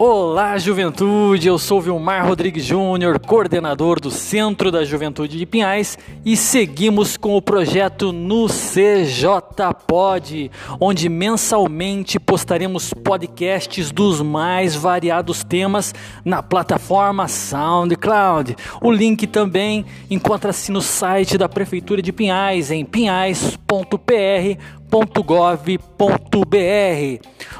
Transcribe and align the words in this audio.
Olá, 0.00 0.56
juventude! 0.58 1.48
Eu 1.48 1.58
sou 1.58 1.80
Vilmar 1.80 2.24
Rodrigues 2.24 2.64
Júnior, 2.64 3.18
coordenador 3.18 3.98
do 3.98 4.12
Centro 4.12 4.70
da 4.70 4.84
Juventude 4.84 5.36
de 5.36 5.44
Pinhais, 5.44 5.98
e 6.24 6.36
seguimos 6.36 7.16
com 7.16 7.36
o 7.36 7.42
projeto 7.42 8.12
no 8.12 8.46
CJ 8.46 9.74
Pod, 9.88 10.52
onde 10.78 11.08
mensalmente 11.08 12.20
postaremos 12.20 12.94
podcasts 12.94 13.90
dos 13.90 14.22
mais 14.22 14.76
variados 14.76 15.42
temas 15.42 15.92
na 16.24 16.44
plataforma 16.44 17.26
SoundCloud. 17.26 18.54
O 18.80 18.92
link 18.92 19.26
também 19.26 19.84
encontra-se 20.08 20.70
no 20.70 20.80
site 20.80 21.36
da 21.36 21.48
Prefeitura 21.48 22.00
de 22.00 22.12
Pinhais, 22.12 22.70
em 22.70 22.84
pinhais.pr 22.84 23.58
www.gov.br. 24.88 25.78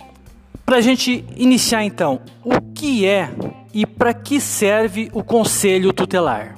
para 0.65 0.77
a 0.77 0.81
gente 0.81 1.23
iniciar 1.35 1.83
então, 1.83 2.21
o 2.43 2.59
que 2.73 3.05
é 3.05 3.29
e 3.71 3.85
para 3.85 4.15
que 4.15 4.41
serve 4.41 5.11
o 5.13 5.23
Conselho 5.23 5.93
Tutelar? 5.93 6.55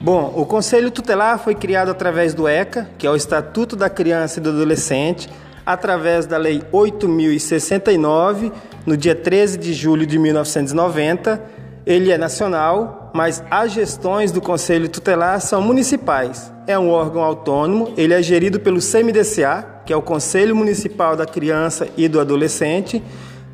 Bom, 0.00 0.32
o 0.34 0.46
Conselho 0.46 0.90
Tutelar 0.90 1.38
foi 1.38 1.54
criado 1.54 1.90
através 1.90 2.32
do 2.32 2.48
ECA, 2.48 2.88
que 2.96 3.06
é 3.06 3.10
o 3.10 3.16
Estatuto 3.16 3.76
da 3.76 3.90
Criança 3.90 4.40
e 4.40 4.42
do 4.42 4.48
Adolescente, 4.48 5.28
através 5.68 6.24
da 6.24 6.38
Lei 6.38 6.62
8069, 6.72 8.50
no 8.86 8.96
dia 8.96 9.14
13 9.14 9.58
de 9.58 9.74
julho 9.74 10.06
de 10.06 10.18
1990. 10.18 11.44
Ele 11.84 12.10
é 12.10 12.16
nacional, 12.16 13.10
mas 13.14 13.44
as 13.50 13.72
gestões 13.72 14.32
do 14.32 14.40
Conselho 14.40 14.88
Tutelar 14.88 15.42
são 15.42 15.60
municipais. 15.60 16.50
É 16.66 16.78
um 16.78 16.88
órgão 16.88 17.22
autônomo, 17.22 17.92
ele 17.98 18.14
é 18.14 18.22
gerido 18.22 18.58
pelo 18.58 18.80
CMDCA, 18.80 19.82
que 19.84 19.92
é 19.92 19.96
o 19.96 20.00
Conselho 20.00 20.56
Municipal 20.56 21.14
da 21.14 21.26
Criança 21.26 21.86
e 21.98 22.08
do 22.08 22.18
Adolescente. 22.18 23.02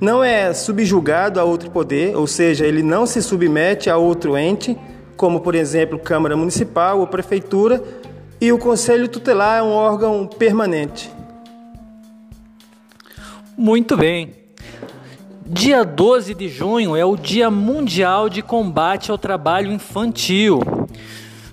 Não 0.01 0.23
é 0.23 0.53
subjugado 0.55 1.41
a 1.41 1.45
outro 1.45 1.69
poder, 1.69 2.17
ou 2.17 2.29
seja, 2.29 2.65
ele 2.65 2.85
não 2.85 3.07
se 3.07 3.21
submete 3.21 3.91
a 3.91 3.97
outro 3.97 4.39
ente, 4.39 4.79
como 5.17 5.41
por 5.41 5.57
exemplo 5.57 5.99
Câmara 5.99 6.37
Municipal 6.37 7.01
ou 7.01 7.09
Prefeitura, 7.09 7.83
e 8.41 8.53
o 8.53 8.59
Conselho 8.59 9.09
Tutelar 9.09 9.59
é 9.59 9.63
um 9.65 9.73
órgão 9.73 10.29
permanente. 10.29 11.11
Muito 13.57 13.97
bem. 13.97 14.33
Dia 15.47 15.85
12 15.85 16.35
de 16.35 16.49
junho 16.49 16.97
é 16.97 17.05
o 17.05 17.17
Dia 17.17 17.51
Mundial 17.51 18.29
de 18.29 18.43
Combate 18.43 19.11
ao 19.11 19.19
Trabalho 19.19 19.71
Infantil. 19.71 20.61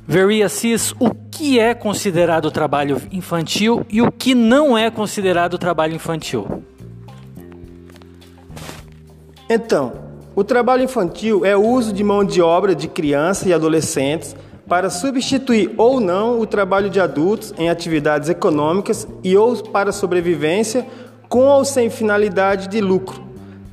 Veria 0.08 0.50
Cis, 0.50 0.94
o 1.00 1.14
que 1.14 1.60
é 1.60 1.76
considerado 1.76 2.50
trabalho 2.50 3.00
infantil 3.12 3.86
e 3.90 4.02
o 4.02 4.12
que 4.12 4.34
não 4.34 4.76
é 4.76 4.90
considerado 4.90 5.60
trabalho 5.60 5.94
infantil? 5.94 6.64
Então, 9.48 9.94
o 10.36 10.44
trabalho 10.44 10.84
infantil 10.84 11.46
é 11.46 11.56
o 11.56 11.66
uso 11.66 11.94
de 11.94 12.04
mão 12.04 12.26
de 12.26 12.42
obra 12.42 12.74
de 12.74 12.88
crianças 12.88 13.46
e 13.48 13.54
adolescentes 13.54 14.36
para 14.68 14.90
substituir 14.90 15.74
ou 15.78 16.00
não 16.00 16.40
o 16.40 16.48
trabalho 16.48 16.90
de 16.90 17.00
adultos 17.00 17.54
em 17.58 17.70
atividades 17.70 18.30
econômicas 18.30 19.08
e 19.24 19.38
ou 19.38 19.56
para 19.64 19.92
sobrevivência 19.92 20.88
com 21.32 21.46
ou 21.46 21.64
sem 21.64 21.90
finalidade 21.90 22.68
de 22.68 22.82
lucro. 22.82 23.24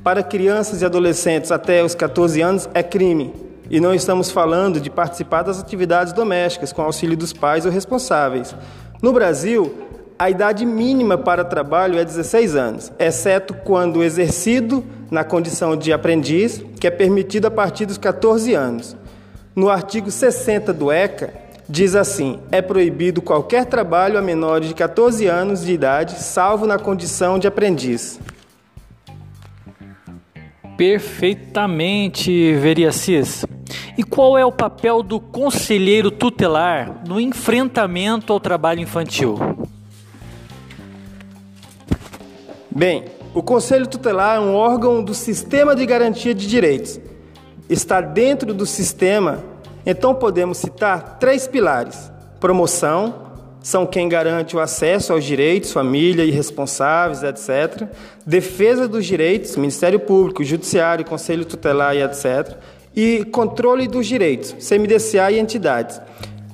Para 0.01 0.23
crianças 0.23 0.81
e 0.81 0.85
adolescentes 0.85 1.51
até 1.51 1.83
os 1.83 1.93
14 1.93 2.39
anos 2.41 2.69
é 2.73 2.81
crime. 2.81 3.33
E 3.69 3.81
não 3.81 3.93
estamos 3.93 4.31
falando 4.31 4.79
de 4.79 4.89
participar 4.89 5.43
das 5.43 5.59
atividades 5.59 6.13
domésticas 6.13 6.71
com 6.71 6.81
auxílio 6.81 7.17
dos 7.17 7.33
pais 7.33 7.65
ou 7.65 7.71
responsáveis. 7.71 8.55
No 9.01 9.11
Brasil, 9.11 9.75
a 10.17 10.29
idade 10.29 10.65
mínima 10.65 11.17
para 11.17 11.43
trabalho 11.43 11.99
é 11.99 12.05
16 12.05 12.55
anos, 12.55 12.93
exceto 12.97 13.53
quando 13.53 14.05
exercido 14.05 14.81
na 15.11 15.25
condição 15.25 15.75
de 15.75 15.91
aprendiz, 15.91 16.63
que 16.79 16.87
é 16.87 16.91
permitido 16.91 17.47
a 17.47 17.51
partir 17.51 17.85
dos 17.85 17.97
14 17.97 18.53
anos. 18.53 18.95
No 19.53 19.69
artigo 19.69 20.09
60 20.09 20.71
do 20.71 20.89
ECA, 20.89 21.33
diz 21.69 21.95
assim: 21.95 22.39
é 22.51 22.61
proibido 22.61 23.21
qualquer 23.21 23.65
trabalho 23.65 24.17
a 24.17 24.21
menores 24.21 24.67
de 24.67 24.73
14 24.73 25.27
anos 25.27 25.63
de 25.63 25.71
idade, 25.71 26.15
salvo 26.15 26.65
na 26.65 26.79
condição 26.79 27.37
de 27.37 27.47
aprendiz. 27.47 28.19
Perfeitamente, 30.75 32.53
Veriacis. 32.55 33.45
E 33.97 34.03
qual 34.03 34.37
é 34.37 34.45
o 34.45 34.51
papel 34.51 35.03
do 35.03 35.19
conselheiro 35.19 36.09
tutelar 36.09 37.03
no 37.05 37.19
enfrentamento 37.19 38.31
ao 38.31 38.39
trabalho 38.39 38.79
infantil? 38.79 39.37
Bem, 42.71 43.05
o 43.33 43.43
Conselho 43.43 43.85
Tutelar 43.85 44.37
é 44.37 44.39
um 44.39 44.55
órgão 44.55 45.03
do 45.03 45.13
Sistema 45.13 45.75
de 45.75 45.85
Garantia 45.85 46.33
de 46.33 46.47
Direitos. 46.47 46.97
Está 47.69 47.99
dentro 47.99 48.53
do 48.53 48.65
sistema 48.65 49.43
então 49.85 50.13
podemos 50.13 50.57
citar 50.57 51.17
três 51.19 51.47
pilares: 51.47 52.11
promoção, 52.39 53.29
são 53.61 53.85
quem 53.85 54.07
garante 54.07 54.55
o 54.55 54.59
acesso 54.59 55.11
aos 55.11 55.23
direitos, 55.23 55.71
família 55.71 56.23
e 56.23 56.31
responsáveis, 56.31 57.23
etc. 57.23 57.87
Defesa 58.25 58.87
dos 58.87 59.05
direitos, 59.05 59.55
Ministério 59.57 59.99
Público, 59.99 60.43
Judiciário, 60.43 61.05
Conselho 61.05 61.45
Tutelar 61.45 61.95
e 61.95 62.01
etc. 62.01 62.57
E 62.95 63.25
controle 63.25 63.87
dos 63.87 64.07
direitos, 64.07 64.55
CMDCA 64.65 65.31
e 65.31 65.39
entidades. 65.39 66.01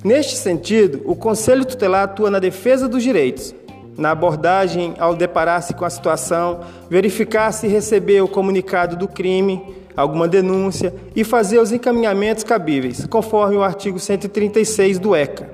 Neste 0.04 0.36
sentido, 0.36 1.02
o 1.04 1.16
Conselho 1.16 1.64
Tutelar 1.64 2.04
atua 2.04 2.30
na 2.30 2.38
defesa 2.38 2.88
dos 2.88 3.02
direitos, 3.02 3.54
na 3.96 4.10
abordagem 4.10 4.94
ao 4.98 5.14
deparar-se 5.14 5.74
com 5.74 5.84
a 5.84 5.90
situação, 5.90 6.60
verificar 6.90 7.50
se 7.52 7.66
recebeu 7.66 8.24
o 8.24 8.28
comunicado 8.28 8.96
do 8.96 9.08
crime, 9.08 9.62
alguma 9.96 10.28
denúncia 10.28 10.94
e 11.14 11.24
fazer 11.24 11.58
os 11.58 11.72
encaminhamentos 11.72 12.44
cabíveis, 12.44 13.06
conforme 13.06 13.56
o 13.56 13.62
artigo 13.62 13.98
136 13.98 14.98
do 14.98 15.16
ECA. 15.16 15.50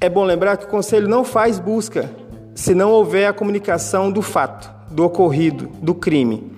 É 0.00 0.08
bom 0.08 0.24
lembrar 0.24 0.56
que 0.56 0.64
o 0.64 0.68
Conselho 0.68 1.08
não 1.08 1.24
faz 1.24 1.58
busca 1.58 2.10
se 2.54 2.74
não 2.74 2.90
houver 2.90 3.26
a 3.26 3.32
comunicação 3.32 4.10
do 4.10 4.22
fato, 4.22 4.70
do 4.90 5.04
ocorrido, 5.04 5.68
do 5.80 5.94
crime. 5.94 6.52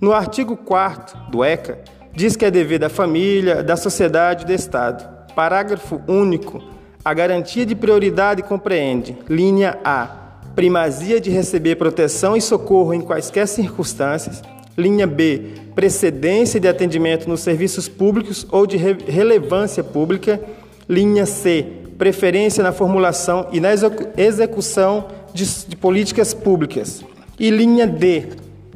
No 0.00 0.12
artigo 0.12 0.56
4 0.56 1.30
do 1.30 1.44
ECA, 1.44 1.78
diz 2.12 2.36
que 2.36 2.44
é 2.44 2.50
dever 2.50 2.78
da 2.78 2.88
família, 2.88 3.62
da 3.62 3.76
sociedade 3.76 4.44
e 4.44 4.46
do 4.46 4.52
Estado. 4.52 5.08
Parágrafo 5.34 6.00
único. 6.08 6.62
A 7.04 7.12
garantia 7.12 7.66
de 7.66 7.74
prioridade 7.74 8.42
compreende, 8.42 9.18
linha 9.28 9.78
A, 9.84 10.08
primazia 10.54 11.20
de 11.20 11.30
receber 11.30 11.76
proteção 11.76 12.36
e 12.36 12.40
socorro 12.40 12.94
em 12.94 13.00
quaisquer 13.00 13.48
circunstâncias, 13.48 14.42
Linha 14.76 15.06
B, 15.06 15.42
precedência 15.74 16.58
de 16.58 16.66
atendimento 16.66 17.28
nos 17.28 17.40
serviços 17.40 17.88
públicos 17.88 18.46
ou 18.50 18.66
de 18.66 18.76
re 18.76 18.96
relevância 19.06 19.84
pública. 19.84 20.40
Linha 20.88 21.26
C, 21.26 21.66
preferência 21.98 22.62
na 22.62 22.72
formulação 22.72 23.48
e 23.52 23.60
na 23.60 23.70
execução 24.16 25.06
de, 25.32 25.44
de 25.68 25.76
políticas 25.76 26.34
públicas. 26.34 27.04
E 27.38 27.50
linha 27.50 27.86
D, 27.86 28.28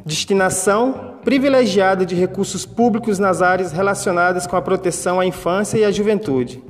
destinação 0.05 1.17
privilegiado 1.25 2.07
de 2.07 2.15
recursos 2.15 2.65
públicos 2.65 3.19
nas 3.19 3.43
áreas 3.43 3.73
relacionadas 3.73 4.47
com 4.47 4.55
a 4.55 4.63
proteção 4.63 5.19
à 5.19 5.27
infância 5.27 5.77
e 5.77 5.85
à 5.85 5.91
juventude. 5.91 6.63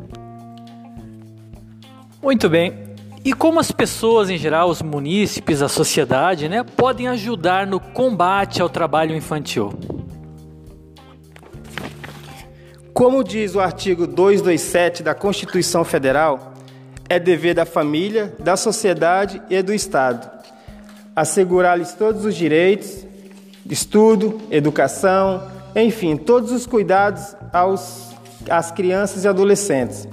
Muito 2.23 2.49
bem. 2.49 2.86
E 3.26 3.32
como 3.32 3.58
as 3.58 3.73
pessoas 3.73 4.31
em 4.31 4.38
geral, 4.38 4.70
os 4.70 4.81
munícipes, 4.81 5.61
a 5.61 5.69
sociedade, 5.69 6.49
né, 6.49 6.62
podem 6.62 7.08
ajudar 7.08 7.67
no 7.67 7.81
combate 7.81 8.62
ao 8.62 8.69
trabalho 8.69 9.17
infantil? 9.17 9.75
Como 12.94 13.25
diz 13.25 13.56
o 13.56 13.61
artigo 13.61 14.06
227 14.06 15.02
da 15.02 15.12
Constituição 15.12 15.82
Federal, 15.82 16.55
é 17.08 17.19
dever 17.19 17.52
da 17.52 17.67
família, 17.67 18.32
da 18.38 18.56
sociedade 18.56 19.43
e 19.50 19.61
do 19.61 19.75
Estado 19.75 20.37
assegurar-lhes 21.17 21.94
todos 21.94 22.25
os 22.26 22.37
direitos, 22.37 23.05
estudo, 23.69 24.40
educação, 24.50 25.50
enfim, 25.75 26.17
todos 26.17 26.52
os 26.52 26.64
cuidados 26.64 27.34
aos, 27.52 28.11
às 28.49 28.70
crianças 28.70 29.25
e 29.25 29.28
adolescentes. 29.28 30.06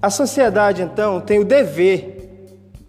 A 0.00 0.08
sociedade, 0.08 0.80
então, 0.80 1.20
tem 1.20 1.40
o 1.40 1.44
dever, 1.44 2.17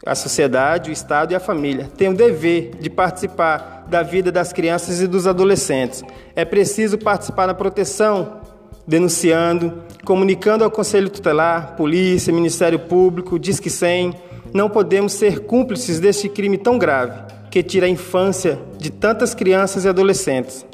a 0.06 0.16
sociedade, 0.16 0.90
o 0.90 0.94
Estado 0.94 1.32
e 1.32 1.36
a 1.36 1.40
família, 1.40 1.90
tem 1.98 2.10
o 2.10 2.14
dever 2.14 2.72
de 2.80 2.90
participar 2.90 3.86
da 3.88 4.02
vida 4.02 4.32
das 4.32 4.54
crianças 4.54 5.02
e 5.02 5.08
dos 5.08 5.28
adolescentes. 5.28 6.04
É 6.36 6.46
preciso 6.46 6.98
participar 6.98 7.48
na 7.48 7.54
proteção 7.54 8.40
denunciando, 8.88 9.84
comunicando 10.04 10.64
ao 10.64 10.72
Conselho 10.72 11.10
Tutelar, 11.10 11.76
Polícia, 11.76 12.34
Ministério 12.34 12.80
Público, 12.80 13.38
Disque 13.38 13.70
100. 13.70 14.16
Não 14.52 14.68
podemos 14.68 15.14
ser 15.14 15.42
cúmplices 15.42 16.00
deste 16.00 16.28
crime 16.28 16.58
tão 16.58 16.78
grave, 16.78 17.22
que 17.52 17.62
tira 17.62 17.86
a 17.86 17.90
infância 17.90 18.58
de 18.78 18.90
tantas 18.92 19.36
crianças 19.36 19.86
e 19.86 19.90
adolescentes. 19.90 20.66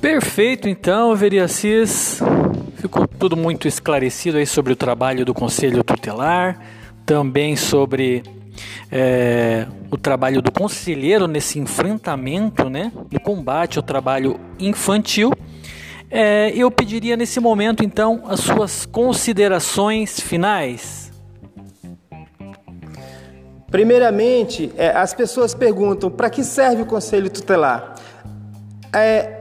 Perfeito, 0.00 0.68
então, 0.68 1.16
Veriacis. 1.16 2.20
Ficou 2.78 3.08
tudo 3.08 3.36
muito 3.36 3.66
esclarecido 3.66 4.38
aí 4.38 4.46
sobre 4.46 4.72
o 4.72 4.76
trabalho 4.76 5.24
do 5.24 5.34
Conselho 5.34 5.82
Tutelar, 5.82 6.60
também 7.04 7.56
sobre 7.56 8.22
é, 8.90 9.66
o 9.90 9.96
trabalho 9.96 10.40
do 10.40 10.52
conselheiro 10.52 11.26
nesse 11.26 11.58
enfrentamento, 11.58 12.70
né, 12.70 12.92
no 13.10 13.18
combate 13.18 13.78
ao 13.78 13.82
trabalho 13.82 14.38
infantil. 14.60 15.32
É, 16.08 16.52
eu 16.54 16.70
pediria 16.70 17.16
nesse 17.16 17.40
momento, 17.40 17.84
então, 17.84 18.22
as 18.28 18.40
suas 18.40 18.86
considerações 18.86 20.20
finais. 20.20 21.12
Primeiramente, 23.70 24.72
é, 24.76 24.90
as 24.90 25.12
pessoas 25.12 25.52
perguntam 25.52 26.10
para 26.10 26.30
que 26.30 26.44
serve 26.44 26.82
o 26.82 26.86
conselho 26.86 27.28
tutelar. 27.28 27.96
É, 28.94 29.37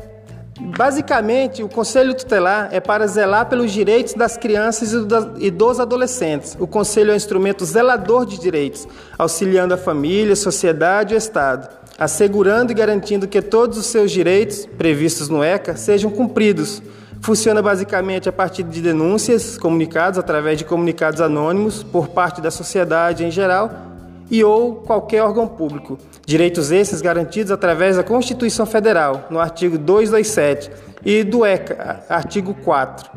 Basicamente, 0.59 1.61
o 1.61 1.69
Conselho 1.69 2.13
Tutelar 2.13 2.69
é 2.71 2.79
para 2.79 3.05
zelar 3.07 3.47
pelos 3.47 3.71
direitos 3.71 4.13
das 4.13 4.37
crianças 4.37 4.91
e 5.39 5.51
dos 5.51 5.79
adolescentes. 5.79 6.57
O 6.59 6.65
Conselho 6.65 7.11
é 7.11 7.13
um 7.13 7.17
instrumento 7.17 7.63
zelador 7.63 8.25
de 8.25 8.39
direitos, 8.39 8.87
auxiliando 9.17 9.73
a 9.73 9.77
família, 9.77 10.33
a 10.33 10.35
sociedade 10.35 11.13
e 11.13 11.15
o 11.15 11.17
Estado, 11.17 11.69
assegurando 11.97 12.71
e 12.71 12.75
garantindo 12.75 13.27
que 13.27 13.41
todos 13.41 13.77
os 13.77 13.85
seus 13.85 14.11
direitos, 14.11 14.65
previstos 14.77 15.29
no 15.29 15.43
ECA, 15.43 15.75
sejam 15.75 16.09
cumpridos. 16.09 16.81
Funciona 17.21 17.61
basicamente 17.61 18.29
a 18.29 18.31
partir 18.31 18.63
de 18.63 18.81
denúncias, 18.81 19.57
comunicados 19.57 20.19
através 20.19 20.57
de 20.57 20.65
comunicados 20.65 21.21
anônimos 21.21 21.83
por 21.83 22.09
parte 22.09 22.41
da 22.41 22.51
sociedade 22.51 23.23
em 23.23 23.31
geral 23.31 23.86
e 24.29 24.43
ou 24.43 24.75
qualquer 24.75 25.23
órgão 25.23 25.47
público. 25.47 25.97
Direitos 26.25 26.71
esses 26.71 27.01
garantidos 27.01 27.51
através 27.51 27.95
da 27.95 28.03
Constituição 28.03 28.65
Federal, 28.65 29.27
no 29.29 29.39
artigo 29.39 29.77
227, 29.77 30.69
e 31.05 31.23
do 31.23 31.45
ECA, 31.45 32.03
artigo 32.09 32.53
4. 32.53 33.09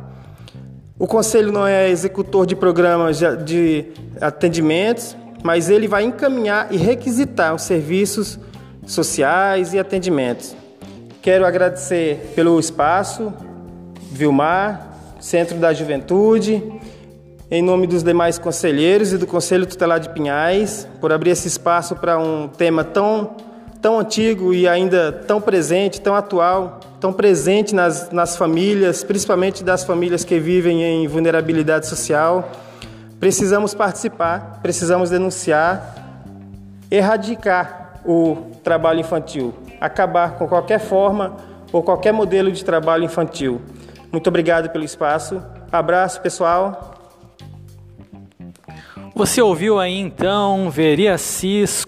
O 0.99 1.07
Conselho 1.07 1.51
não 1.51 1.67
é 1.67 1.89
executor 1.89 2.47
de 2.47 2.55
programas 2.55 3.19
de 3.45 3.87
atendimentos, 4.21 5.17
mas 5.43 5.71
ele 5.71 5.89
vai 5.89 6.05
encaminhar 6.05 6.69
e 6.71 6.77
requisitar 6.77 7.55
os 7.55 7.63
serviços 7.63 8.39
sociais 8.87 9.73
e 9.73 9.79
atendimentos. 9.79 10.55
Quero 11.23 11.47
agradecer 11.47 12.33
pelo 12.35 12.59
espaço, 12.61 13.33
Vilmar, 14.13 14.89
Centro 15.21 15.59
da 15.59 15.73
Juventude, 15.73 16.63
em 17.51 17.63
nome 17.63 17.87
dos 17.89 18.05
demais 18.05 18.39
conselheiros 18.39 19.13
e 19.13 19.19
do 19.19 19.27
Conselho 19.27 19.67
Tutelar 19.67 19.99
de 19.99 20.09
Pinhais, 20.11 20.87
por 21.01 21.13
abrir 21.13 21.31
esse 21.31 21.49
espaço 21.49 21.97
para 21.97 22.17
um 22.17 22.47
tema 22.47 22.85
tão, 22.85 23.35
tão 23.83 23.99
antigo 23.99 24.55
e 24.55 24.69
ainda 24.69 25.11
tão 25.11 25.41
presente, 25.41 26.01
tão 26.01 26.15
atual, 26.15 26.79
tão 27.01 27.13
presente 27.13 27.75
nas, 27.75 28.09
nas 28.13 28.37
famílias, 28.37 29.03
principalmente 29.03 29.65
das 29.65 29.83
famílias 29.83 30.23
que 30.23 30.39
vivem 30.39 30.85
em 30.85 31.09
vulnerabilidade 31.09 31.89
social. 31.89 32.49
Precisamos 33.19 33.75
participar, 33.75 34.61
precisamos 34.63 35.11
denunciar, 35.11 35.97
erradicar 36.89 38.01
o 38.07 38.37
trabalho 38.63 39.01
infantil, 39.01 39.53
acabar 39.81 40.39
com 40.39 40.47
qualquer 40.47 40.79
forma 40.79 41.37
ou 41.73 41.83
qualquer 41.83 42.13
modelo 42.13 42.53
de 42.53 42.65
trabalho 42.65 43.03
infantil. 43.03 43.61
Muito 44.13 44.29
obrigado 44.29 44.71
pelo 44.71 44.85
espaço. 44.85 45.43
Abraço, 45.73 46.21
pessoal. 46.21 46.90
Você 49.21 49.43
ouviu 49.43 49.79
aí 49.79 49.99
então 49.99 50.71
Veria 50.71 51.17